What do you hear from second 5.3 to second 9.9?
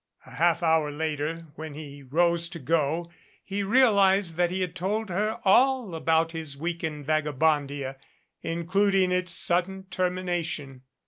all about his week in Vagabondia, including its sudden